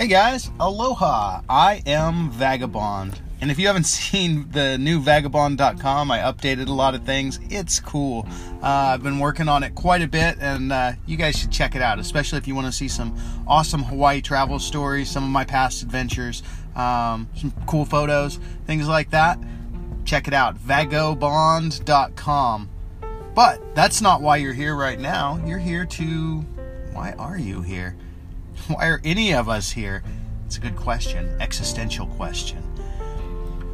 Hey 0.00 0.08
guys, 0.08 0.50
aloha. 0.58 1.42
I 1.46 1.82
am 1.84 2.32
Vagobond. 2.32 3.20
And 3.42 3.50
if 3.50 3.58
you 3.58 3.66
haven't 3.66 3.84
seen 3.84 4.50
the 4.50 4.78
new 4.78 4.98
vagobond.com, 4.98 6.10
I 6.10 6.20
updated 6.20 6.68
a 6.68 6.72
lot 6.72 6.94
of 6.94 7.04
things. 7.04 7.38
It's 7.50 7.80
cool. 7.80 8.26
Uh, 8.62 8.94
I've 8.94 9.02
been 9.02 9.18
working 9.18 9.46
on 9.46 9.62
it 9.62 9.74
quite 9.74 10.00
a 10.00 10.08
bit, 10.08 10.38
and 10.40 10.72
uh, 10.72 10.92
you 11.04 11.18
guys 11.18 11.36
should 11.36 11.52
check 11.52 11.74
it 11.74 11.82
out, 11.82 11.98
especially 11.98 12.38
if 12.38 12.48
you 12.48 12.54
want 12.54 12.66
to 12.66 12.72
see 12.72 12.88
some 12.88 13.14
awesome 13.46 13.82
Hawaii 13.82 14.22
travel 14.22 14.58
stories, 14.58 15.10
some 15.10 15.22
of 15.22 15.28
my 15.28 15.44
past 15.44 15.82
adventures, 15.82 16.42
um, 16.76 17.28
some 17.34 17.52
cool 17.66 17.84
photos, 17.84 18.36
things 18.64 18.88
like 18.88 19.10
that. 19.10 19.38
Check 20.06 20.26
it 20.26 20.32
out, 20.32 20.56
vagobond.com. 20.56 22.70
But 23.34 23.74
that's 23.74 24.00
not 24.00 24.22
why 24.22 24.38
you're 24.38 24.54
here 24.54 24.74
right 24.74 24.98
now. 24.98 25.38
You're 25.44 25.58
here 25.58 25.84
to. 25.84 26.40
Why 26.94 27.12
are 27.18 27.36
you 27.36 27.60
here? 27.60 27.98
Why 28.74 28.88
are 28.88 29.00
any 29.02 29.34
of 29.34 29.48
us 29.48 29.72
here? 29.72 30.04
It's 30.46 30.56
a 30.56 30.60
good 30.60 30.76
question, 30.76 31.36
existential 31.40 32.06
question. 32.06 32.62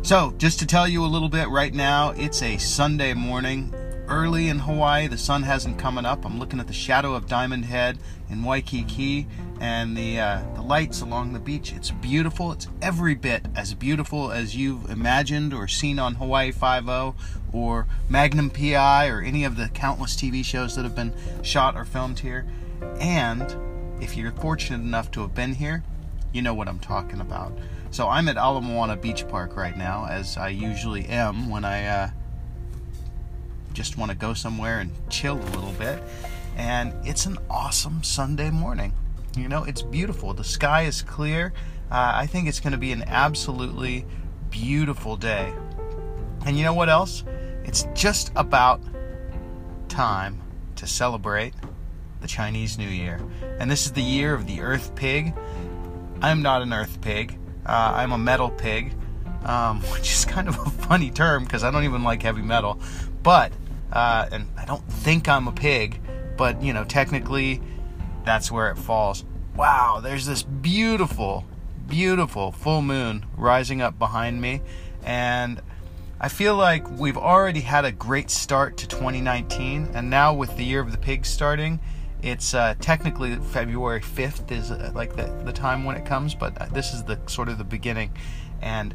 So, 0.02 0.32
just 0.38 0.58
to 0.60 0.66
tell 0.66 0.88
you 0.88 1.04
a 1.04 1.06
little 1.06 1.28
bit 1.28 1.48
right 1.48 1.74
now, 1.74 2.10
it's 2.10 2.42
a 2.42 2.56
Sunday 2.56 3.12
morning. 3.12 3.74
Early 4.08 4.48
in 4.48 4.60
Hawaii, 4.60 5.06
the 5.06 5.18
sun 5.18 5.42
hasn't 5.42 5.78
come 5.78 5.98
up. 5.98 6.24
I'm 6.24 6.38
looking 6.38 6.60
at 6.60 6.66
the 6.66 6.72
shadow 6.72 7.14
of 7.14 7.26
Diamond 7.26 7.66
Head 7.66 7.98
in 8.30 8.42
Waikiki 8.42 9.26
and 9.60 9.96
the 9.96 10.18
uh, 10.18 10.42
the 10.54 10.62
lights 10.62 11.02
along 11.02 11.34
the 11.34 11.40
beach. 11.40 11.74
It's 11.74 11.90
beautiful. 11.90 12.52
It's 12.52 12.68
every 12.80 13.16
bit 13.16 13.44
as 13.54 13.74
beautiful 13.74 14.30
as 14.30 14.56
you've 14.56 14.88
imagined 14.88 15.52
or 15.52 15.68
seen 15.68 15.98
on 15.98 16.14
Hawaii 16.14 16.52
Five-O 16.52 17.16
or 17.52 17.86
Magnum 18.08 18.48
PI 18.48 19.08
or 19.08 19.20
any 19.20 19.44
of 19.44 19.56
the 19.56 19.68
countless 19.70 20.14
TV 20.16 20.42
shows 20.42 20.74
that 20.76 20.84
have 20.84 20.94
been 20.94 21.12
shot 21.42 21.76
or 21.76 21.84
filmed 21.84 22.20
here. 22.20 22.46
And 23.00 23.65
if 24.00 24.16
you're 24.16 24.32
fortunate 24.32 24.80
enough 24.80 25.10
to 25.12 25.20
have 25.22 25.34
been 25.34 25.54
here, 25.54 25.82
you 26.32 26.42
know 26.42 26.54
what 26.54 26.68
I'm 26.68 26.78
talking 26.78 27.20
about. 27.20 27.56
So 27.90 28.08
I'm 28.08 28.28
at 28.28 28.36
Ala 28.36 28.60
Moana 28.60 28.96
Beach 28.96 29.26
Park 29.28 29.56
right 29.56 29.76
now, 29.76 30.06
as 30.06 30.36
I 30.36 30.48
usually 30.48 31.06
am 31.06 31.48
when 31.48 31.64
I 31.64 31.86
uh, 31.86 32.10
just 33.72 33.96
want 33.96 34.10
to 34.10 34.16
go 34.16 34.34
somewhere 34.34 34.80
and 34.80 34.90
chill 35.08 35.38
a 35.38 35.50
little 35.50 35.72
bit. 35.72 36.02
And 36.56 36.94
it's 37.06 37.26
an 37.26 37.38
awesome 37.48 38.02
Sunday 38.02 38.50
morning. 38.50 38.92
You 39.36 39.48
know, 39.48 39.64
it's 39.64 39.82
beautiful. 39.82 40.34
The 40.34 40.44
sky 40.44 40.82
is 40.82 41.02
clear. 41.02 41.52
Uh, 41.90 42.12
I 42.14 42.26
think 42.26 42.48
it's 42.48 42.60
going 42.60 42.72
to 42.72 42.78
be 42.78 42.92
an 42.92 43.04
absolutely 43.06 44.06
beautiful 44.50 45.16
day. 45.16 45.52
And 46.44 46.56
you 46.56 46.64
know 46.64 46.74
what 46.74 46.88
else? 46.88 47.24
It's 47.64 47.86
just 47.94 48.32
about 48.36 48.80
time 49.88 50.40
to 50.76 50.86
celebrate 50.86 51.54
the 52.26 52.32
Chinese 52.32 52.76
New 52.76 52.88
Year. 52.88 53.20
And 53.60 53.70
this 53.70 53.86
is 53.86 53.92
the 53.92 54.02
year 54.02 54.34
of 54.34 54.48
the 54.48 54.60
Earth 54.60 54.96
Pig. 54.96 55.32
I'm 56.20 56.42
not 56.42 56.60
an 56.60 56.72
Earth 56.72 57.00
Pig. 57.00 57.38
Uh, 57.64 57.92
I'm 57.94 58.10
a 58.10 58.18
metal 58.18 58.50
pig, 58.50 58.94
um, 59.44 59.80
which 59.92 60.12
is 60.12 60.24
kind 60.24 60.48
of 60.48 60.58
a 60.58 60.70
funny 60.70 61.10
term 61.10 61.44
because 61.44 61.62
I 61.62 61.70
don't 61.70 61.84
even 61.84 62.02
like 62.02 62.22
heavy 62.22 62.42
metal. 62.42 62.80
But, 63.22 63.52
uh, 63.92 64.26
and 64.32 64.48
I 64.58 64.64
don't 64.64 64.82
think 64.88 65.28
I'm 65.28 65.46
a 65.46 65.52
pig, 65.52 66.00
but 66.36 66.60
you 66.60 66.72
know, 66.72 66.82
technically, 66.84 67.62
that's 68.24 68.50
where 68.50 68.72
it 68.72 68.76
falls. 68.76 69.24
Wow, 69.54 70.00
there's 70.02 70.26
this 70.26 70.42
beautiful, 70.42 71.44
beautiful 71.86 72.50
full 72.50 72.82
moon 72.82 73.24
rising 73.36 73.80
up 73.80 74.00
behind 74.00 74.40
me, 74.40 74.62
and 75.04 75.62
I 76.20 76.28
feel 76.28 76.56
like 76.56 76.90
we've 76.98 77.16
already 77.16 77.60
had 77.60 77.84
a 77.84 77.92
great 77.92 78.30
start 78.30 78.78
to 78.78 78.88
2019, 78.88 79.90
and 79.94 80.10
now 80.10 80.34
with 80.34 80.56
the 80.56 80.64
year 80.64 80.80
of 80.80 80.90
the 80.90 80.98
pig 80.98 81.24
starting, 81.24 81.78
it's 82.22 82.54
uh, 82.54 82.74
technically 82.80 83.36
February 83.36 84.00
5th 84.00 84.50
is 84.50 84.70
uh, 84.70 84.90
like 84.94 85.16
the, 85.16 85.26
the 85.44 85.52
time 85.52 85.84
when 85.84 85.96
it 85.96 86.04
comes, 86.04 86.34
but 86.34 86.60
uh, 86.60 86.66
this 86.66 86.92
is 86.94 87.04
the 87.04 87.18
sort 87.26 87.48
of 87.48 87.58
the 87.58 87.64
beginning, 87.64 88.12
and 88.62 88.94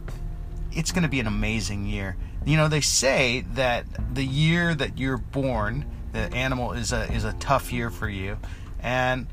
it's 0.71 0.91
going 0.91 1.03
to 1.03 1.09
be 1.09 1.19
an 1.19 1.27
amazing 1.27 1.85
year. 1.85 2.17
You 2.45 2.57
know, 2.57 2.67
they 2.67 2.81
say 2.81 3.45
that 3.53 3.85
the 4.13 4.25
year 4.25 4.73
that 4.73 4.97
you're 4.97 5.17
born, 5.17 5.85
the 6.13 6.33
animal 6.33 6.73
is 6.73 6.91
a 6.91 7.11
is 7.13 7.23
a 7.23 7.33
tough 7.33 7.71
year 7.71 7.89
for 7.91 8.09
you, 8.09 8.37
and 8.81 9.27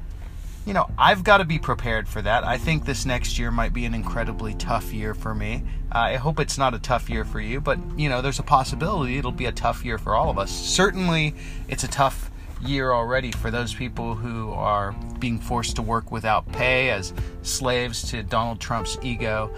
you 0.67 0.75
know 0.75 0.91
I've 0.99 1.25
got 1.25 1.39
to 1.39 1.45
be 1.45 1.59
prepared 1.59 2.07
for 2.07 2.21
that. 2.21 2.45
I 2.45 2.59
think 2.59 2.85
this 2.85 3.07
next 3.07 3.39
year 3.39 3.51
might 3.51 3.73
be 3.73 3.87
an 3.87 3.95
incredibly 3.95 4.55
tough 4.55 4.93
year 4.93 5.15
for 5.15 5.35
me. 5.35 5.65
Uh, 5.91 5.99
I 5.99 6.17
hope 6.17 6.39
it's 6.39 6.59
not 6.59 6.75
a 6.75 6.79
tough 6.79 7.09
year 7.09 7.25
for 7.25 7.41
you, 7.41 7.61
but 7.63 7.79
you 7.97 8.11
know 8.11 8.21
there's 8.21 8.39
a 8.39 8.45
possibility 8.45 9.17
it'll 9.17 9.33
be 9.33 9.47
a 9.47 9.53
tough 9.53 9.85
year 9.85 9.97
for 9.97 10.15
all 10.15 10.29
of 10.29 10.39
us. 10.39 10.51
Certainly, 10.51 11.35
it's 11.69 11.85
a 11.85 11.89
tough 11.89 12.31
year 12.61 12.93
already 12.93 13.33
for 13.33 13.51
those 13.51 13.75
people 13.75 14.15
who 14.15 14.51
are 14.53 14.93
being 15.19 15.39
forced 15.39 15.77
to 15.77 15.83
work 15.83 16.11
without 16.11 16.51
pay 16.53 16.91
as 16.91 17.13
slaves 17.43 18.03
to 18.11 18.23
Donald 18.23 18.61
Trump's 18.61 18.99
ego. 19.03 19.55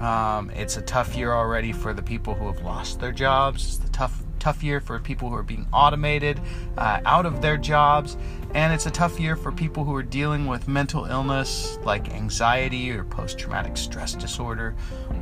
Um, 0.00 0.50
it's 0.50 0.76
a 0.76 0.82
tough 0.82 1.16
year 1.16 1.32
already 1.32 1.72
for 1.72 1.92
the 1.92 2.02
people 2.02 2.34
who 2.34 2.46
have 2.46 2.62
lost 2.62 3.00
their 3.00 3.12
jobs. 3.12 3.76
It's 3.76 3.88
a 3.88 3.92
tough, 3.92 4.22
tough 4.38 4.62
year 4.62 4.80
for 4.80 4.98
people 4.98 5.28
who 5.28 5.36
are 5.36 5.44
being 5.44 5.66
automated 5.72 6.40
uh, 6.76 7.00
out 7.04 7.24
of 7.24 7.40
their 7.40 7.56
jobs. 7.56 8.16
And 8.54 8.72
it's 8.72 8.86
a 8.86 8.90
tough 8.90 9.20
year 9.20 9.36
for 9.36 9.52
people 9.52 9.84
who 9.84 9.94
are 9.94 10.02
dealing 10.02 10.46
with 10.46 10.68
mental 10.68 11.04
illness 11.04 11.78
like 11.84 12.12
anxiety 12.12 12.90
or 12.90 13.04
post 13.04 13.38
traumatic 13.38 13.76
stress 13.76 14.14
disorder 14.14 14.74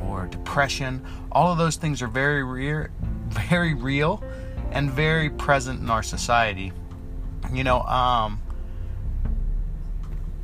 or 0.03 0.27
depression. 0.27 1.05
All 1.31 1.51
of 1.51 1.57
those 1.57 1.75
things 1.75 2.01
are 2.01 2.07
very 2.07 2.43
real, 2.43 2.87
very 3.29 3.73
real 3.73 4.23
and 4.71 4.89
very 4.89 5.29
present 5.29 5.79
in 5.79 5.89
our 5.89 6.03
society. 6.03 6.73
You 7.51 7.63
know, 7.63 7.81
um, 7.83 8.41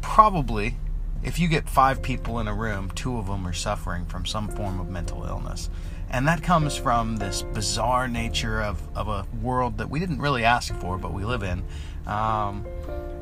probably 0.01 0.75
if 1.23 1.39
you 1.39 1.47
get 1.47 1.69
five 1.69 2.01
people 2.01 2.39
in 2.39 2.47
a 2.47 2.53
room, 2.53 2.91
two 2.95 3.17
of 3.17 3.27
them 3.27 3.47
are 3.47 3.53
suffering 3.53 4.05
from 4.05 4.25
some 4.25 4.47
form 4.47 4.79
of 4.79 4.89
mental 4.89 5.23
illness. 5.25 5.69
And 6.09 6.27
that 6.27 6.41
comes 6.41 6.77
from 6.77 7.17
this 7.17 7.41
bizarre 7.41 8.07
nature 8.07 8.61
of, 8.61 8.81
of 8.95 9.09
a 9.09 9.25
world 9.41 9.77
that 9.79 9.89
we 9.89 9.99
didn't 9.99 10.19
really 10.19 10.45
ask 10.45 10.73
for, 10.75 10.97
but 10.97 11.13
we 11.13 11.25
live 11.25 11.43
in. 11.43 11.63
Um, 12.05 12.65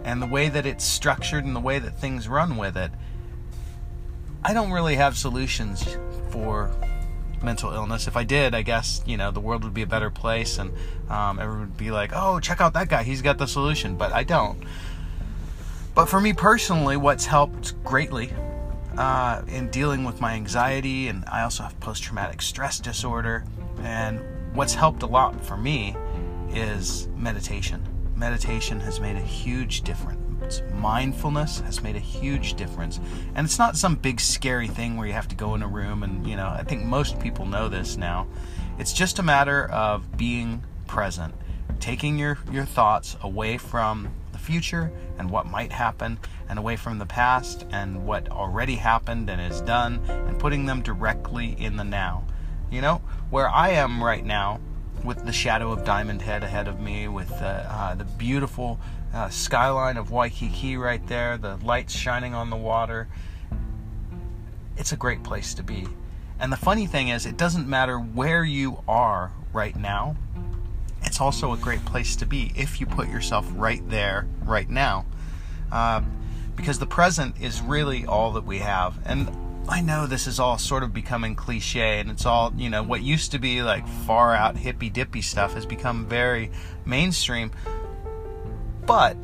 and 0.04 0.22
the 0.22 0.28
way 0.28 0.50
that 0.50 0.68
it's 0.68 0.86
structured 0.86 1.46
and 1.46 1.56
the 1.56 1.60
way 1.60 1.80
that 1.80 2.00
things 2.00 2.28
run 2.28 2.58
with 2.58 2.78
it. 2.78 2.92
I 4.44 4.54
don't 4.54 4.72
really 4.72 4.96
have 4.98 5.18
solutions 5.18 5.98
for 6.30 6.70
mental 7.44 7.72
illness. 7.72 8.08
If 8.08 8.18
I 8.18 8.24
did, 8.24 8.56
I 8.56 8.62
guess 8.62 9.02
you 9.06 9.18
know 9.18 9.32
the 9.32 9.40
world 9.40 9.64
would 9.64 9.74
be 9.74 9.82
a 9.82 9.88
better 9.88 10.10
place, 10.10 10.58
and 10.58 10.72
um, 11.10 11.40
everyone 11.40 11.62
would 11.62 11.78
be 11.78 11.92
like, 11.92 12.12
"Oh, 12.14 12.40
check 12.40 12.62
out 12.62 12.74
that 12.74 12.90
guy; 12.90 13.04
he's 13.04 13.22
got 13.22 13.38
the 13.38 13.48
solution." 13.48 13.96
But 13.96 14.12
I 14.12 14.24
don't. 14.24 14.64
But 15.94 16.08
for 16.08 16.20
me 16.20 16.34
personally, 16.34 16.98
what's 16.98 17.26
helped 17.26 17.82
greatly 17.84 18.34
uh, 18.98 19.44
in 19.48 19.70
dealing 19.70 20.04
with 20.04 20.20
my 20.20 20.34
anxiety, 20.34 21.08
and 21.08 21.24
I 21.32 21.44
also 21.44 21.64
have 21.64 21.80
post-traumatic 21.80 22.42
stress 22.42 22.80
disorder, 22.80 23.46
and 23.82 24.20
what's 24.54 24.74
helped 24.74 25.04
a 25.04 25.08
lot 25.08 25.44
for 25.44 25.58
me 25.58 25.96
is 26.52 27.08
meditation. 27.16 27.82
Meditation 28.16 28.80
has 28.80 29.00
made 29.00 29.16
a 29.16 29.22
huge 29.22 29.82
difference 29.82 30.15
mindfulness 30.74 31.60
has 31.62 31.82
made 31.82 31.96
a 31.96 32.00
huge 32.00 32.56
difference. 32.56 33.00
And 33.36 33.46
it's 33.46 33.60
not 33.60 33.78
some 33.78 33.96
big 33.96 34.20
scary 34.20 34.68
thing 34.68 34.98
where 34.98 35.08
you 35.08 35.14
have 35.14 35.28
to 35.30 35.36
go 35.36 35.56
in 35.56 35.62
a 35.62 35.68
room 35.68 36.04
and, 36.04 36.28
you 36.28 36.36
know, 36.36 36.48
I 36.48 36.64
think 36.64 36.84
most 36.84 37.20
people 37.20 37.46
know 37.46 37.70
this 37.70 37.98
now. 37.98 38.28
It's 38.78 38.94
just 38.94 39.20
a 39.20 39.24
matter 39.24 39.66
of 39.72 40.18
being 40.18 40.64
present, 40.88 41.34
taking 41.80 42.20
your, 42.20 42.38
your 42.52 42.66
thoughts 42.66 43.16
away 43.22 43.58
from 43.58 44.14
the 44.32 44.38
future 44.38 44.92
and 45.18 45.30
what 45.30 45.46
might 45.46 45.72
happen, 45.72 46.20
and 46.50 46.60
away 46.60 46.76
from 46.76 47.00
the 47.00 47.06
past 47.06 47.66
and 47.72 48.06
what 48.06 48.30
already 48.30 48.76
happened 48.76 49.30
and 49.30 49.42
is 49.42 49.62
done, 49.62 50.02
and 50.08 50.38
putting 50.38 50.66
them 50.66 50.82
directly 50.82 51.56
in 51.58 51.78
the 51.78 51.84
now. 51.84 52.24
You 52.70 52.82
know, 52.82 53.02
where 53.30 53.50
I 53.50 53.70
am 53.70 54.04
right 54.04 54.26
now, 54.26 54.60
with 55.06 55.26
the 55.26 55.32
shadow 55.32 55.72
of 55.72 55.86
Diamond 55.86 56.22
Head 56.22 56.44
ahead 56.44 56.68
of 56.68 56.80
me, 56.80 57.08
with 57.08 57.32
uh, 57.34 57.46
uh, 57.70 57.96
the 57.96 58.04
beautiful 58.04 58.80
uh, 59.14 59.30
skyline 59.30 59.98
of 59.98 60.12
Waikiki 60.12 60.78
right 60.78 61.06
there, 61.08 61.38
the 61.38 61.58
lights 61.58 61.96
shining 61.96 62.34
on 62.34 62.50
the 62.50 62.56
water. 62.56 63.08
It's 64.78 64.92
a 64.92 64.98
great 64.98 65.24
place 65.24 65.54
to 65.54 65.64
be. 65.64 65.88
And 66.40 66.52
the 66.52 66.58
funny 66.58 66.88
thing 66.88 67.10
is, 67.10 67.26
it 67.26 67.38
doesn't 67.38 67.68
matter 67.68 67.98
where 67.98 68.44
you 68.44 68.84
are 68.88 69.32
right 69.54 69.76
now, 69.76 70.18
it's 71.04 71.22
also 71.22 71.54
a 71.54 71.58
great 71.58 71.86
place 71.86 72.16
to 72.18 72.26
be 72.26 72.52
if 72.56 72.82
you 72.82 72.86
put 72.86 73.08
yourself 73.08 73.48
right 73.56 73.88
there, 73.90 74.28
right 74.44 74.70
now. 74.70 75.06
Uh, 75.72 76.02
because 76.56 76.80
the 76.80 76.88
present 76.88 77.40
is 77.40 77.62
really 77.62 78.06
all 78.06 78.32
that 78.32 78.46
we 78.46 78.60
have. 78.60 78.98
And 79.06 79.30
I 79.68 79.82
know 79.82 80.06
this 80.06 80.28
is 80.28 80.40
all 80.40 80.60
sort 80.60 80.84
of 80.84 80.94
becoming 80.94 81.36
cliche 81.36 82.00
and 82.00 82.12
it's 82.12 82.26
all, 82.26 82.54
you 82.56 82.70
know, 82.70 82.84
what 82.84 83.02
used 83.02 83.32
to 83.32 83.40
be 83.40 83.64
like 83.64 83.88
far 83.88 84.36
out 84.36 84.58
hippy 84.58 84.90
dippy 84.90 85.22
stuff 85.22 85.54
has 85.54 85.66
become 85.66 86.06
very 86.06 86.52
mainstream. 86.86 87.52
But 88.86 89.18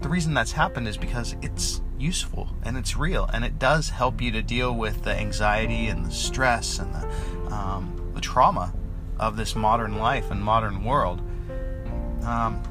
the 0.00 0.08
reason 0.08 0.32
that's 0.32 0.52
happened 0.52 0.88
is 0.88 0.96
because 0.96 1.36
it's 1.42 1.82
useful 1.98 2.48
and 2.62 2.78
it's 2.78 2.96
real 2.96 3.28
and 3.32 3.44
it 3.44 3.58
does 3.58 3.90
help 3.90 4.22
you 4.22 4.30
to 4.32 4.42
deal 4.42 4.74
with 4.74 5.02
the 5.02 5.12
anxiety 5.12 5.88
and 5.88 6.06
the 6.06 6.10
stress 6.10 6.78
and 6.78 6.94
the, 6.94 7.54
um, 7.54 8.10
the 8.14 8.20
trauma 8.22 8.72
of 9.18 9.36
this 9.36 9.54
modern 9.54 9.98
life 9.98 10.30
and 10.30 10.42
modern 10.42 10.82
world. 10.82 11.20
Um, 12.22 12.62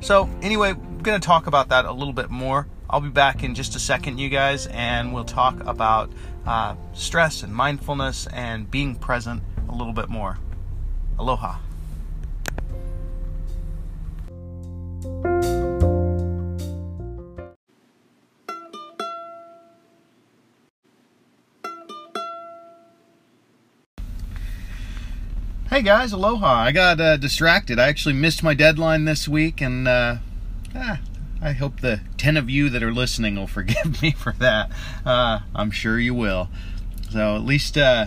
so, 0.00 0.28
anyway, 0.40 0.70
I'm 0.70 1.02
going 1.02 1.20
to 1.20 1.26
talk 1.26 1.46
about 1.46 1.68
that 1.68 1.84
a 1.84 1.92
little 1.92 2.12
bit 2.14 2.30
more 2.30 2.66
I'll 2.94 3.00
be 3.00 3.08
back 3.08 3.42
in 3.42 3.56
just 3.56 3.74
a 3.74 3.80
second, 3.80 4.18
you 4.18 4.28
guys, 4.28 4.68
and 4.68 5.12
we'll 5.12 5.24
talk 5.24 5.58
about 5.66 6.12
uh, 6.46 6.76
stress 6.92 7.42
and 7.42 7.52
mindfulness 7.52 8.28
and 8.28 8.70
being 8.70 8.94
present 8.94 9.42
a 9.68 9.74
little 9.74 9.92
bit 9.92 10.08
more. 10.08 10.38
Aloha. 11.18 11.58
Hey 25.68 25.82
guys, 25.82 26.12
aloha. 26.12 26.46
I 26.46 26.70
got 26.70 27.00
uh, 27.00 27.16
distracted. 27.16 27.80
I 27.80 27.88
actually 27.88 28.14
missed 28.14 28.44
my 28.44 28.54
deadline 28.54 29.04
this 29.04 29.26
week, 29.26 29.60
and 29.60 29.88
uh, 29.88 30.18
ah, 30.76 31.00
I 31.44 31.52
hope 31.52 31.80
the 31.80 32.00
10 32.16 32.38
of 32.38 32.48
you 32.48 32.70
that 32.70 32.82
are 32.82 32.90
listening 32.90 33.36
will 33.36 33.46
forgive 33.58 34.00
me 34.00 34.12
for 34.12 34.32
that. 34.38 34.70
Uh, 35.04 35.40
I'm 35.54 35.70
sure 35.70 36.00
you 36.00 36.14
will. 36.14 36.48
So 37.10 37.36
at 37.36 37.42
least, 37.42 37.76
uh, 37.76 38.06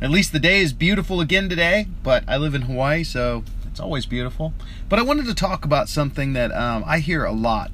at 0.00 0.10
least 0.10 0.32
the 0.32 0.40
day 0.40 0.60
is 0.60 0.72
beautiful 0.72 1.20
again 1.20 1.48
today. 1.48 1.86
But 2.02 2.24
I 2.26 2.36
live 2.36 2.56
in 2.56 2.62
Hawaii, 2.62 3.04
so 3.04 3.44
it's 3.70 3.78
always 3.78 4.06
beautiful. 4.06 4.54
But 4.88 4.98
I 4.98 5.02
wanted 5.02 5.26
to 5.26 5.34
talk 5.34 5.64
about 5.64 5.88
something 5.88 6.32
that 6.32 6.50
um, 6.50 6.82
I 6.84 6.98
hear 6.98 7.24
a 7.24 7.32
lot 7.32 7.70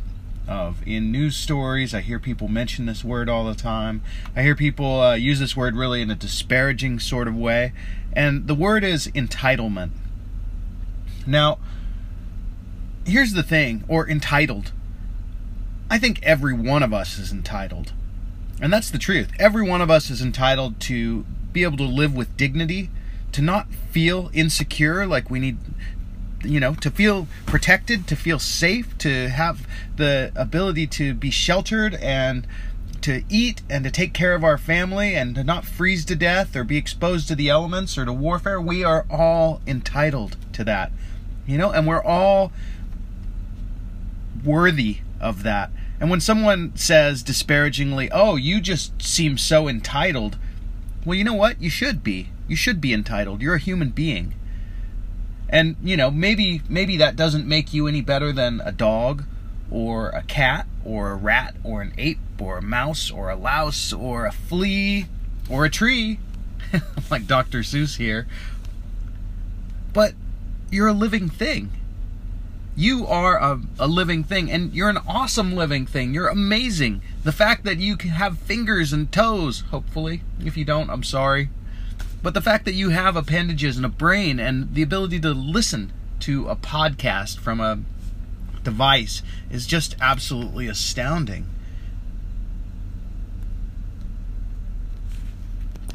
of 0.46 0.86
in 0.86 1.10
news 1.10 1.34
stories. 1.34 1.94
I 1.94 2.02
hear 2.02 2.18
people 2.18 2.48
mention 2.48 2.84
this 2.84 3.02
word 3.02 3.30
all 3.30 3.46
the 3.46 3.54
time. 3.54 4.02
I 4.36 4.42
hear 4.42 4.54
people 4.54 5.00
uh, 5.00 5.14
use 5.14 5.40
this 5.40 5.56
word 5.56 5.76
really 5.76 6.02
in 6.02 6.10
a 6.10 6.14
disparaging 6.14 6.98
sort 6.98 7.26
of 7.26 7.34
way. 7.34 7.72
And 8.12 8.46
the 8.46 8.54
word 8.54 8.84
is 8.84 9.08
entitlement. 9.08 9.92
Now, 11.26 11.58
here's 13.06 13.32
the 13.32 13.42
thing, 13.42 13.84
or 13.88 14.08
entitled. 14.08 14.72
I 15.90 15.98
think 15.98 16.22
every 16.22 16.54
one 16.54 16.82
of 16.82 16.92
us 16.92 17.18
is 17.18 17.32
entitled. 17.32 17.92
And 18.60 18.72
that's 18.72 18.90
the 18.90 18.98
truth. 18.98 19.30
Every 19.38 19.66
one 19.68 19.80
of 19.80 19.90
us 19.90 20.10
is 20.10 20.22
entitled 20.22 20.80
to 20.80 21.24
be 21.52 21.62
able 21.62 21.76
to 21.78 21.84
live 21.84 22.14
with 22.14 22.36
dignity, 22.36 22.90
to 23.32 23.42
not 23.42 23.68
feel 23.90 24.30
insecure 24.32 25.06
like 25.06 25.30
we 25.30 25.40
need 25.40 25.58
you 26.44 26.60
know, 26.60 26.74
to 26.74 26.90
feel 26.90 27.26
protected, 27.46 28.06
to 28.08 28.16
feel 28.16 28.38
safe, 28.38 28.96
to 28.98 29.28
have 29.28 29.66
the 29.96 30.32
ability 30.36 30.86
to 30.86 31.14
be 31.14 31.30
sheltered 31.30 31.94
and 31.94 32.46
to 33.00 33.22
eat 33.28 33.62
and 33.68 33.84
to 33.84 33.90
take 33.90 34.14
care 34.14 34.34
of 34.34 34.42
our 34.42 34.56
family 34.56 35.14
and 35.14 35.34
to 35.34 35.44
not 35.44 35.64
freeze 35.64 36.04
to 36.06 36.16
death 36.16 36.56
or 36.56 36.64
be 36.64 36.76
exposed 36.76 37.28
to 37.28 37.34
the 37.34 37.48
elements 37.48 37.98
or 37.98 38.04
to 38.04 38.12
warfare. 38.12 38.60
We 38.60 38.82
are 38.82 39.04
all 39.10 39.60
entitled 39.66 40.36
to 40.54 40.64
that, 40.64 40.92
you 41.46 41.58
know, 41.58 41.70
and 41.70 41.86
we're 41.86 42.02
all 42.02 42.52
worthy 44.44 44.98
of 45.20 45.42
that. 45.42 45.70
And 46.00 46.10
when 46.10 46.20
someone 46.20 46.76
says 46.76 47.22
disparagingly, 47.22 48.10
oh, 48.12 48.36
you 48.36 48.60
just 48.60 49.00
seem 49.00 49.38
so 49.38 49.68
entitled, 49.68 50.36
well, 51.04 51.16
you 51.16 51.24
know 51.24 51.34
what? 51.34 51.60
You 51.60 51.70
should 51.70 52.02
be. 52.02 52.30
You 52.48 52.56
should 52.56 52.80
be 52.80 52.92
entitled. 52.92 53.40
You're 53.40 53.54
a 53.54 53.60
human 53.60 53.90
being 53.90 54.34
and 55.48 55.76
you 55.82 55.96
know 55.96 56.10
maybe 56.10 56.62
maybe 56.68 56.96
that 56.96 57.16
doesn't 57.16 57.46
make 57.46 57.72
you 57.72 57.86
any 57.86 58.00
better 58.00 58.32
than 58.32 58.60
a 58.64 58.72
dog 58.72 59.24
or 59.70 60.08
a 60.10 60.22
cat 60.22 60.66
or 60.84 61.12
a 61.12 61.14
rat 61.14 61.54
or 61.62 61.80
an 61.80 61.92
ape 61.98 62.18
or 62.40 62.58
a 62.58 62.62
mouse 62.62 63.10
or 63.10 63.30
a 63.30 63.36
louse 63.36 63.92
or 63.92 64.26
a 64.26 64.32
flea 64.32 65.06
or 65.48 65.64
a 65.64 65.70
tree 65.70 66.18
like 67.10 67.26
Dr. 67.26 67.60
Seuss 67.60 67.96
here 67.96 68.26
but 69.92 70.14
you're 70.70 70.88
a 70.88 70.92
living 70.92 71.28
thing 71.28 71.70
you 72.76 73.06
are 73.06 73.38
a, 73.38 73.60
a 73.78 73.86
living 73.86 74.24
thing 74.24 74.50
and 74.50 74.74
you're 74.74 74.88
an 74.88 74.98
awesome 75.06 75.54
living 75.54 75.86
thing 75.86 76.12
you're 76.12 76.28
amazing 76.28 77.00
the 77.22 77.32
fact 77.32 77.64
that 77.64 77.78
you 77.78 77.96
can 77.96 78.10
have 78.10 78.38
fingers 78.38 78.92
and 78.92 79.12
toes 79.12 79.60
hopefully 79.70 80.22
if 80.44 80.56
you 80.56 80.64
don't 80.64 80.90
i'm 80.90 81.04
sorry 81.04 81.48
but 82.22 82.32
the 82.32 82.40
fact 82.40 82.64
that 82.64 82.72
you 82.72 82.88
have 82.88 83.16
appendages 83.16 83.76
and 83.76 83.84
a 83.84 83.90
brain 83.90 84.40
and 84.40 84.74
the 84.74 84.82
ability 84.82 85.20
to 85.20 85.32
listen 85.32 85.92
to 86.20 86.48
a 86.48 86.56
podcast 86.56 87.38
from 87.38 87.60
a 87.60 87.80
device 88.62 89.22
is 89.50 89.66
just 89.66 89.94
absolutely 90.00 90.66
astounding. 90.66 91.46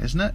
Isn't 0.00 0.20
it? 0.20 0.34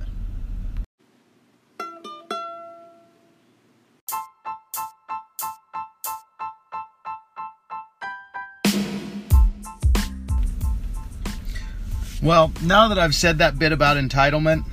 Well, 12.25 12.51
now 12.63 12.88
that 12.88 12.98
I've 12.98 13.13
said 13.13 13.38
that 13.38 13.60
bit 13.60 13.72
about 13.72 13.98
entitlement, 13.98 14.66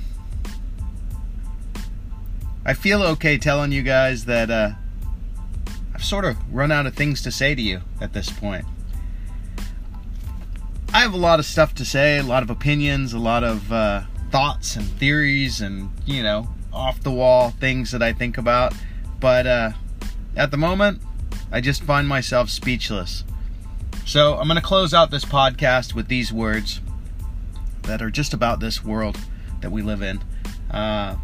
I 2.65 2.73
feel 2.73 3.03
okay 3.03 3.37
telling 3.37 3.71
you 3.71 3.83
guys 3.83 4.25
that 4.25 4.49
uh, 4.49 4.71
I've 5.93 6.03
sort 6.03 6.25
of 6.25 6.35
run 6.51 6.71
out 6.71 6.87
of 6.87 6.95
things 6.95 7.21
to 7.21 7.31
say 7.31 7.53
to 7.53 7.61
you 7.61 7.81
at 8.01 8.13
this 8.13 8.27
point. 8.31 8.65
I 10.95 11.01
have 11.01 11.13
a 11.13 11.17
lot 11.17 11.37
of 11.37 11.45
stuff 11.45 11.75
to 11.75 11.85
say, 11.85 12.17
a 12.17 12.23
lot 12.23 12.41
of 12.41 12.49
opinions, 12.49 13.13
a 13.13 13.19
lot 13.19 13.43
of 13.43 13.71
uh, 13.71 14.01
thoughts 14.31 14.75
and 14.75 14.85
theories, 14.85 15.61
and 15.61 15.91
you 16.07 16.23
know, 16.23 16.49
off 16.73 17.03
the 17.03 17.11
wall 17.11 17.51
things 17.51 17.91
that 17.91 18.01
I 18.01 18.13
think 18.13 18.39
about. 18.39 18.73
But 19.19 19.45
uh, 19.45 19.71
at 20.35 20.49
the 20.49 20.57
moment, 20.57 21.03
I 21.51 21.61
just 21.61 21.83
find 21.83 22.07
myself 22.07 22.49
speechless. 22.49 23.23
So 24.07 24.39
I'm 24.39 24.47
going 24.47 24.59
to 24.59 24.65
close 24.65 24.91
out 24.91 25.11
this 25.11 25.23
podcast 25.23 25.93
with 25.93 26.07
these 26.07 26.33
words 26.33 26.81
that 27.83 28.01
are 28.01 28.09
just 28.09 28.33
about 28.33 28.59
this 28.59 28.83
world 28.83 29.17
that 29.61 29.71
we 29.71 29.81
live 29.81 30.01
in. 30.01 30.21
Uh, 30.71 31.15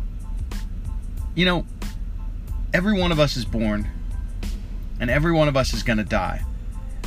you 1.36 1.46
know, 1.46 1.66
every 2.74 2.98
one 2.98 3.12
of 3.12 3.20
us 3.20 3.36
is 3.38 3.46
born, 3.46 3.88
and 5.00 5.10
every 5.10 5.32
one 5.32 5.48
of 5.48 5.58
us 5.58 5.74
is 5.74 5.84
going 5.84 5.98
to 5.98 6.04
die. 6.04 6.44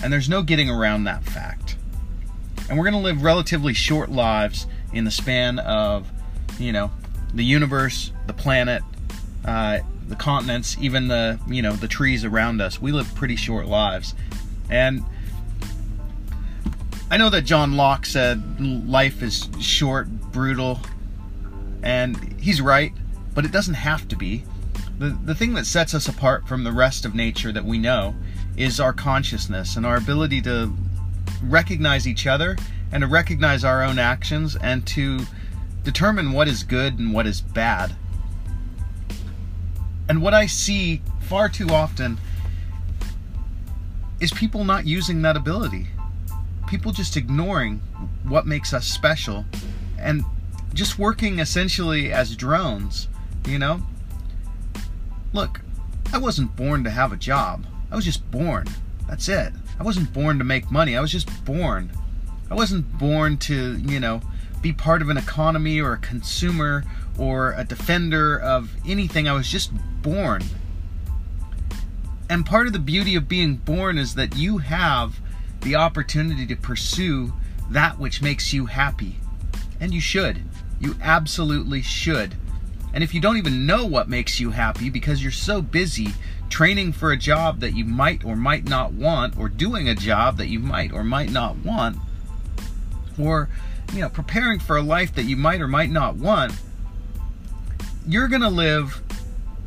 And 0.02 0.12
there's 0.12 0.28
no 0.28 0.43
getting 0.43 0.69
around 0.69 1.04
that 1.04 1.25
fact. 1.25 1.76
And 2.69 2.78
we're 2.78 2.84
going 2.90 3.00
to 3.00 3.06
live 3.06 3.22
relatively 3.22 3.75
short 3.75 4.10
lives 4.10 4.66
in 4.93 5.04
the 5.04 5.10
span 5.10 5.58
of, 5.58 6.10
you 6.58 6.72
know, 6.72 6.90
the 7.34 7.44
universe, 7.44 8.12
the 8.26 8.32
planet, 8.32 8.82
uh, 9.44 9.80
the 10.09 10.16
continents, 10.16 10.76
even 10.80 11.09
the, 11.09 11.38
you 11.49 11.62
know, 11.62 11.73
the 11.73 11.88
trees 11.88 12.25
around 12.25 12.61
us. 12.61 12.80
We 12.80 12.92
live 12.92 13.14
pretty 13.14 13.37
short 13.37 13.66
lives. 13.66 14.14
And 14.68 15.04
I 17.12 17.16
know 17.19 17.31
that 17.31 17.42
John 17.42 17.76
Locke 17.76 18.07
said 18.07 18.42
life 18.61 19.23
is 19.23 19.49
short, 19.61 20.09
brutal, 20.33 20.81
and 21.85 22.16
he's 22.40 22.61
right 22.61 22.92
but 23.35 23.45
it 23.45 23.52
doesn't 23.52 23.75
have 23.75 24.09
to 24.09 24.16
be. 24.16 24.45
The, 24.99 25.19
the 25.25 25.35
thing 25.35 25.54
that 25.54 25.66
sets 25.66 25.95
us 25.95 26.09
apart 26.09 26.47
from 26.47 26.64
the 26.64 26.73
rest 26.73 27.04
of 27.04 27.14
nature 27.14 27.52
that 27.52 27.64
we 27.64 27.78
know 27.78 28.14
is 28.57 28.78
our 28.78 28.92
consciousness 28.92 29.76
and 29.76 29.87
our 29.87 29.97
ability 29.97 30.42
to 30.42 30.73
recognize 31.42 32.07
each 32.07 32.26
other 32.26 32.57
and 32.92 33.00
to 33.00 33.07
recognize 33.07 33.64
our 33.64 33.83
own 33.83 33.99
actions 33.99 34.57
and 34.57 34.87
to 34.88 35.21
determine 35.83 36.33
what 36.33 36.47
is 36.47 36.62
good 36.62 36.99
and 36.99 37.12
what 37.12 37.26
is 37.26 37.40
bad. 37.40 37.97
And 40.09 40.21
what 40.21 40.35
I 40.35 40.47
see 40.47 41.00
far 41.23 41.49
too 41.49 41.69
often 41.69 42.19
is 44.21 44.31
people 44.33 44.64
not 44.64 44.87
using 44.87 45.23
that 45.23 45.37
ability. 45.37 45.87
People 46.73 46.91
just 46.91 47.19
ignoring 47.19 47.83
what 48.25 48.47
makes 48.47 48.73
us 48.73 48.87
special 48.87 49.45
and 49.99 50.25
just 50.73 50.99
working 50.99 51.38
essentially 51.38 52.11
as 52.11 52.35
drones 52.35 53.09
you 53.47 53.59
know? 53.59 53.83
Look, 55.35 55.61
I 56.14 56.19
wasn't 56.19 56.57
born 56.57 56.83
to 56.85 56.91
have 56.91 57.12
a 57.12 57.17
job. 57.19 57.67
I 57.91 57.97
was 57.97 58.07
just 58.07 58.31
born. 58.31 58.67
That's 59.07 59.29
it. 59.29 59.52
I 59.79 59.83
wasn't 59.83 60.14
born 60.14 60.38
to 60.38 60.45
make 60.45 60.71
money. 60.71 60.97
I 60.97 61.02
was 61.02 61.12
just 61.12 61.45
born. 61.45 61.91
I 62.50 62.55
wasn't 62.55 62.99
born 62.99 63.37
to, 63.38 63.76
you 63.76 64.00
know, 64.00 64.23
be 64.62 64.73
part 64.73 65.02
of 65.02 65.11
an 65.11 65.19
economy 65.19 65.79
or 65.79 65.93
a 65.93 65.99
consumer 65.99 66.85
or 67.19 67.52
a 67.52 67.64
defender 67.64 68.41
of 68.41 68.71
anything. 68.87 69.29
I 69.29 69.35
was 69.35 69.47
just 69.47 69.73
born. 70.00 70.43
And 72.31 72.47
part 72.47 72.67
of 72.67 72.73
the 72.73 72.79
beauty 72.79 73.14
of 73.14 73.29
being 73.29 73.57
born 73.57 73.99
is 73.99 74.14
that 74.14 74.37
you 74.37 74.57
have 74.57 75.21
the 75.62 75.76
opportunity 75.76 76.47
to 76.47 76.57
pursue 76.57 77.33
that 77.71 77.99
which 77.99 78.23
makes 78.23 78.52
you 78.52 78.66
happy. 78.66 79.19
And 79.81 79.95
you 79.95 80.00
should. 80.00 80.42
You 80.81 80.97
absolutely 81.00 81.83
should. 81.83 82.35
And 82.92 83.02
if 83.02 83.14
you 83.14 83.21
don't 83.21 83.38
even 83.38 83.66
know 83.66 83.87
what 83.87 84.09
makes 84.09 84.38
you 84.38 84.50
happy 84.50 84.90
because 84.90 85.23
you're 85.23 85.33
so 85.33 85.62
busy 85.62 86.09
training 86.50 86.92
for 86.92 87.12
a 87.12 87.16
job 87.16 87.61
that 87.61 87.75
you 87.75 87.85
might 87.85 88.25
or 88.25 88.37
might 88.37 88.64
not 88.64 88.92
want, 88.92 89.38
or 89.38 89.49
doing 89.49 89.88
a 89.88 89.95
job 89.95 90.37
that 90.37 90.49
you 90.49 90.59
might 90.59 90.92
or 90.92 91.02
might 91.02 91.31
not 91.31 91.57
want, 91.57 91.97
or 93.19 93.49
you 93.95 94.00
know, 94.00 94.09
preparing 94.09 94.59
for 94.59 94.76
a 94.76 94.83
life 94.83 95.14
that 95.14 95.25
you 95.25 95.37
might 95.37 95.61
or 95.61 95.69
might 95.69 95.90
not 95.90 96.16
want, 96.16 96.52
you're 98.07 98.28
to 98.42 98.49
live 98.49 99.00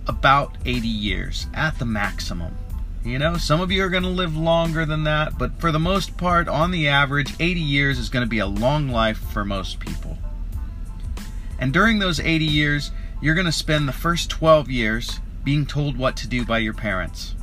about 0.07 0.55
80 0.65 0.87
years 0.87 1.47
at 1.53 1.79
the 1.79 1.85
maximum. 1.85 2.55
You 3.05 3.19
know, 3.19 3.37
some 3.37 3.61
of 3.61 3.71
you 3.71 3.83
are 3.83 3.89
going 3.89 4.01
to 4.01 4.09
live 4.09 4.35
longer 4.35 4.83
than 4.83 5.03
that, 5.03 5.37
but 5.37 5.59
for 5.61 5.71
the 5.71 5.77
most 5.77 6.17
part, 6.17 6.47
on 6.47 6.71
the 6.71 6.87
average, 6.87 7.35
80 7.39 7.59
years 7.59 7.99
is 7.99 8.09
going 8.09 8.25
to 8.25 8.29
be 8.29 8.39
a 8.39 8.47
long 8.47 8.89
life 8.89 9.19
for 9.19 9.45
most 9.45 9.79
people. 9.79 10.17
And 11.59 11.71
during 11.71 11.99
those 11.99 12.19
80 12.19 12.45
years, 12.45 12.89
you're 13.21 13.35
going 13.35 13.45
to 13.45 13.51
spend 13.51 13.87
the 13.87 13.93
first 13.93 14.31
12 14.31 14.71
years 14.71 15.19
being 15.43 15.67
told 15.67 15.97
what 15.97 16.17
to 16.17 16.27
do 16.27 16.47
by 16.47 16.57
your 16.57 16.73
parents. 16.73 17.35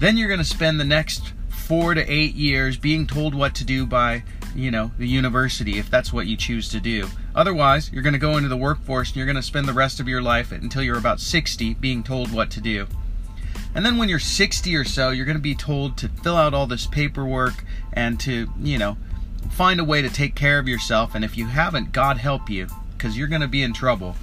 Then 0.00 0.16
you're 0.16 0.26
going 0.26 0.38
to 0.38 0.44
spend 0.44 0.80
the 0.80 0.84
next 0.84 1.34
four 1.50 1.92
to 1.92 2.10
eight 2.10 2.34
years 2.34 2.78
being 2.78 3.06
told 3.06 3.34
what 3.34 3.54
to 3.56 3.64
do 3.64 3.84
by, 3.84 4.24
you 4.54 4.70
know, 4.70 4.90
the 4.96 5.06
university 5.06 5.78
if 5.78 5.90
that's 5.90 6.14
what 6.14 6.26
you 6.26 6.34
choose 6.34 6.70
to 6.70 6.80
do. 6.80 7.08
Otherwise, 7.34 7.90
you're 7.92 8.02
going 8.02 8.14
to 8.14 8.18
go 8.18 8.38
into 8.38 8.48
the 8.48 8.56
workforce 8.56 9.10
and 9.10 9.16
you're 9.16 9.26
going 9.26 9.36
to 9.36 9.42
spend 9.42 9.68
the 9.68 9.74
rest 9.74 10.00
of 10.00 10.08
your 10.08 10.22
life 10.22 10.50
until 10.50 10.82
you're 10.82 10.96
about 10.96 11.20
60 11.20 11.74
being 11.74 12.02
told 12.02 12.32
what 12.32 12.50
to 12.52 12.62
do. 12.62 12.86
And 13.76 13.84
then 13.84 13.98
when 13.98 14.08
you're 14.08 14.18
60 14.18 14.74
or 14.74 14.84
so, 14.84 15.10
you're 15.10 15.26
going 15.26 15.36
to 15.36 15.42
be 15.42 15.54
told 15.54 15.98
to 15.98 16.08
fill 16.08 16.38
out 16.38 16.54
all 16.54 16.66
this 16.66 16.86
paperwork 16.86 17.62
and 17.92 18.18
to, 18.20 18.48
you 18.58 18.78
know, 18.78 18.96
find 19.50 19.78
a 19.78 19.84
way 19.84 20.00
to 20.00 20.08
take 20.08 20.34
care 20.34 20.58
of 20.58 20.66
yourself. 20.66 21.14
And 21.14 21.22
if 21.22 21.36
you 21.36 21.44
haven't, 21.44 21.92
God 21.92 22.16
help 22.16 22.48
you, 22.48 22.68
because 22.96 23.18
you're 23.18 23.28
going 23.28 23.42
to 23.42 23.48
be 23.48 23.62
in 23.62 23.74
trouble. 23.74 24.16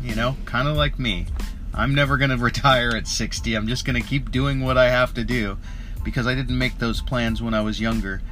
You 0.00 0.14
know, 0.14 0.38
kind 0.46 0.68
of 0.68 0.74
like 0.74 0.98
me. 0.98 1.26
I'm 1.74 1.94
never 1.94 2.16
going 2.16 2.30
to 2.36 2.38
retire 2.38 2.96
at 2.96 3.06
60. 3.06 3.54
I'm 3.54 3.68
just 3.68 3.84
going 3.84 4.00
to 4.00 4.08
keep 4.08 4.30
doing 4.30 4.62
what 4.62 4.78
I 4.78 4.88
have 4.88 5.12
to 5.14 5.22
do 5.22 5.58
because 6.02 6.26
I 6.26 6.34
didn't 6.34 6.56
make 6.56 6.78
those 6.78 7.02
plans 7.02 7.42
when 7.42 7.52
I 7.52 7.60
was 7.60 7.78
younger. 7.78 8.22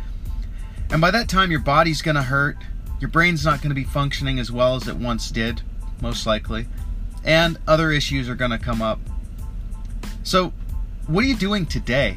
And 0.88 1.02
by 1.02 1.10
that 1.10 1.28
time, 1.28 1.50
your 1.50 1.60
body's 1.60 2.00
going 2.00 2.16
to 2.16 2.22
hurt. 2.22 2.56
Your 2.98 3.10
brain's 3.10 3.44
not 3.44 3.60
going 3.60 3.68
to 3.68 3.74
be 3.74 3.84
functioning 3.84 4.38
as 4.38 4.50
well 4.50 4.74
as 4.74 4.88
it 4.88 4.96
once 4.96 5.30
did, 5.30 5.60
most 6.00 6.24
likely. 6.24 6.66
And 7.22 7.58
other 7.68 7.90
issues 7.90 8.26
are 8.30 8.34
going 8.34 8.52
to 8.52 8.58
come 8.58 8.80
up. 8.80 9.00
So, 10.24 10.54
what 11.06 11.22
are 11.22 11.28
you 11.28 11.36
doing 11.36 11.66
today? 11.66 12.16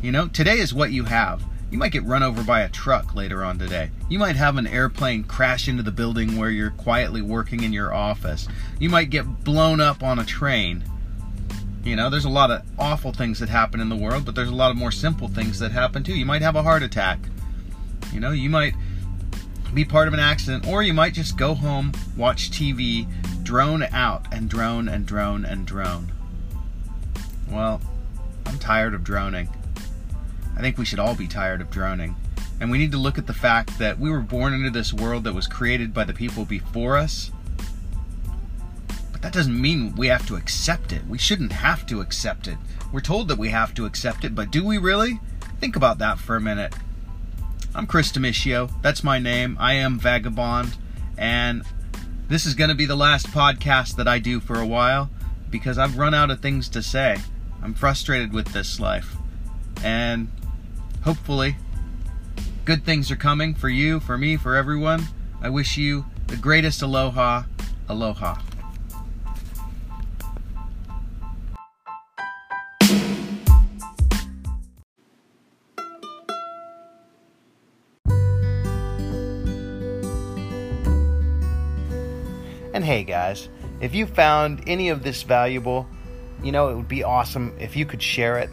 You 0.00 0.10
know, 0.10 0.26
today 0.26 0.58
is 0.58 0.72
what 0.72 0.90
you 0.90 1.04
have. 1.04 1.44
You 1.70 1.76
might 1.76 1.92
get 1.92 2.04
run 2.04 2.22
over 2.22 2.42
by 2.42 2.62
a 2.62 2.68
truck 2.70 3.14
later 3.14 3.44
on 3.44 3.58
today. 3.58 3.90
You 4.08 4.18
might 4.18 4.36
have 4.36 4.56
an 4.56 4.66
airplane 4.66 5.22
crash 5.22 5.68
into 5.68 5.82
the 5.82 5.90
building 5.90 6.38
where 6.38 6.48
you're 6.48 6.70
quietly 6.70 7.20
working 7.20 7.62
in 7.62 7.74
your 7.74 7.92
office. 7.92 8.48
You 8.80 8.88
might 8.88 9.10
get 9.10 9.44
blown 9.44 9.82
up 9.82 10.02
on 10.02 10.18
a 10.18 10.24
train. 10.24 10.82
You 11.84 11.94
know, 11.94 12.08
there's 12.08 12.24
a 12.24 12.30
lot 12.30 12.50
of 12.50 12.62
awful 12.78 13.12
things 13.12 13.38
that 13.40 13.50
happen 13.50 13.80
in 13.80 13.90
the 13.90 13.96
world, 13.96 14.24
but 14.24 14.34
there's 14.34 14.48
a 14.48 14.54
lot 14.54 14.70
of 14.70 14.78
more 14.78 14.90
simple 14.90 15.28
things 15.28 15.58
that 15.58 15.72
happen 15.72 16.02
too. 16.02 16.16
You 16.16 16.24
might 16.24 16.40
have 16.40 16.56
a 16.56 16.62
heart 16.62 16.82
attack. 16.82 17.18
You 18.14 18.20
know, 18.20 18.32
you 18.32 18.48
might 18.48 18.72
be 19.74 19.84
part 19.84 20.08
of 20.08 20.14
an 20.14 20.20
accident, 20.20 20.66
or 20.66 20.82
you 20.82 20.94
might 20.94 21.12
just 21.12 21.36
go 21.36 21.52
home, 21.52 21.92
watch 22.16 22.50
TV, 22.50 23.06
drone 23.42 23.82
out 23.82 24.26
and 24.32 24.48
drone 24.48 24.88
and 24.88 25.04
drone 25.04 25.44
and 25.44 25.66
drone. 25.66 26.12
Well, 27.50 27.80
I'm 28.44 28.58
tired 28.58 28.94
of 28.94 29.04
droning. 29.04 29.48
I 30.56 30.60
think 30.60 30.78
we 30.78 30.84
should 30.84 30.98
all 30.98 31.14
be 31.14 31.28
tired 31.28 31.60
of 31.60 31.70
droning. 31.70 32.16
And 32.60 32.70
we 32.70 32.78
need 32.78 32.92
to 32.92 32.98
look 32.98 33.18
at 33.18 33.26
the 33.26 33.34
fact 33.34 33.78
that 33.78 33.98
we 33.98 34.10
were 34.10 34.20
born 34.20 34.54
into 34.54 34.70
this 34.70 34.92
world 34.92 35.24
that 35.24 35.34
was 35.34 35.46
created 35.46 35.92
by 35.92 36.04
the 36.04 36.14
people 36.14 36.44
before 36.44 36.96
us. 36.96 37.30
But 39.12 39.20
that 39.22 39.32
doesn't 39.32 39.60
mean 39.60 39.94
we 39.94 40.06
have 40.08 40.26
to 40.28 40.36
accept 40.36 40.92
it. 40.92 41.06
We 41.06 41.18
shouldn't 41.18 41.52
have 41.52 41.86
to 41.86 42.00
accept 42.00 42.48
it. 42.48 42.56
We're 42.92 43.00
told 43.00 43.28
that 43.28 43.38
we 43.38 43.50
have 43.50 43.74
to 43.74 43.84
accept 43.84 44.24
it, 44.24 44.34
but 44.34 44.50
do 44.50 44.64
we 44.64 44.78
really? 44.78 45.20
Think 45.60 45.76
about 45.76 45.98
that 45.98 46.18
for 46.18 46.36
a 46.36 46.40
minute. 46.40 46.74
I'm 47.74 47.86
Chris 47.86 48.10
Damitio. 48.10 48.70
That's 48.80 49.04
my 49.04 49.18
name. 49.18 49.56
I 49.60 49.74
am 49.74 50.00
Vagobond. 50.00 50.76
And 51.18 51.62
this 52.28 52.46
is 52.46 52.54
going 52.54 52.70
to 52.70 52.76
be 52.76 52.86
the 52.86 52.96
last 52.96 53.26
podcast 53.28 53.96
that 53.96 54.08
I 54.08 54.18
do 54.18 54.40
for 54.40 54.58
a 54.58 54.66
while 54.66 55.10
because 55.50 55.76
I've 55.76 55.98
run 55.98 56.14
out 56.14 56.30
of 56.30 56.40
things 56.40 56.68
to 56.70 56.82
say. 56.82 57.18
I'm 57.66 57.74
frustrated 57.74 58.32
with 58.32 58.52
this 58.52 58.78
life. 58.78 59.16
And 59.82 60.28
hopefully, 61.02 61.56
good 62.64 62.84
things 62.84 63.10
are 63.10 63.16
coming 63.16 63.56
for 63.56 63.68
you, 63.68 63.98
for 63.98 64.16
me, 64.16 64.36
for 64.36 64.54
everyone. 64.54 65.08
I 65.42 65.48
wish 65.48 65.76
you 65.76 66.04
the 66.28 66.36
greatest 66.36 66.80
aloha. 66.80 67.42
Aloha. 67.88 68.38
And 82.72 82.84
hey, 82.84 83.02
guys, 83.02 83.48
if 83.80 83.92
you 83.92 84.06
found 84.06 84.62
any 84.68 84.88
of 84.88 85.02
this 85.02 85.24
valuable, 85.24 85.88
you 86.46 86.52
know, 86.52 86.68
it 86.68 86.76
would 86.76 86.88
be 86.88 87.02
awesome 87.02 87.52
if 87.58 87.76
you 87.76 87.84
could 87.84 88.02
share 88.02 88.38
it 88.38 88.48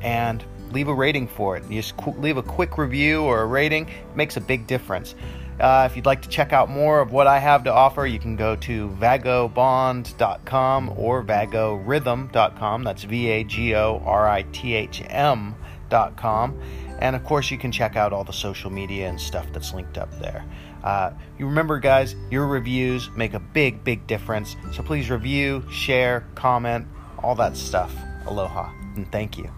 and 0.00 0.42
leave 0.72 0.88
a 0.88 0.94
rating 0.94 1.28
for 1.28 1.56
it. 1.56 1.64
You 1.70 1.80
just 1.80 1.94
leave 2.18 2.36
a 2.36 2.42
quick 2.42 2.78
review 2.78 3.22
or 3.22 3.42
a 3.42 3.46
rating, 3.46 3.88
it 3.88 4.16
makes 4.16 4.36
a 4.36 4.40
big 4.40 4.66
difference. 4.66 5.14
Uh, 5.60 5.88
if 5.90 5.96
you'd 5.96 6.04
like 6.04 6.20
to 6.22 6.28
check 6.28 6.52
out 6.52 6.68
more 6.68 7.00
of 7.00 7.12
what 7.12 7.26
I 7.26 7.38
have 7.38 7.64
to 7.64 7.72
offer, 7.72 8.06
you 8.06 8.18
can 8.18 8.36
go 8.36 8.56
to 8.56 8.90
vagobond.com 9.00 10.94
or 10.96 11.22
vagorithm.com. 11.22 12.84
That's 12.84 13.04
V 13.04 13.28
A 13.28 13.44
G 13.44 13.74
O 13.74 14.02
R 14.04 14.28
I 14.28 14.42
T 14.42 14.74
H 14.74 15.02
M.com. 15.08 15.56
And 15.90 17.14
of 17.14 17.24
course, 17.24 17.50
you 17.50 17.58
can 17.58 17.72
check 17.72 17.96
out 17.96 18.12
all 18.12 18.24
the 18.24 18.32
social 18.32 18.70
media 18.70 19.08
and 19.08 19.20
stuff 19.20 19.46
that's 19.52 19.74
linked 19.74 19.98
up 19.98 20.10
there. 20.18 20.44
Uh, 20.82 21.12
you 21.38 21.46
remember, 21.46 21.78
guys, 21.78 22.14
your 22.30 22.46
reviews 22.46 23.10
make 23.16 23.34
a 23.34 23.40
big, 23.40 23.84
big 23.84 24.06
difference. 24.06 24.56
So 24.72 24.82
please 24.82 25.10
review, 25.10 25.64
share, 25.70 26.26
comment, 26.34 26.86
all 27.22 27.34
that 27.34 27.56
stuff. 27.56 27.94
Aloha, 28.26 28.72
and 28.96 29.10
thank 29.10 29.36
you. 29.36 29.50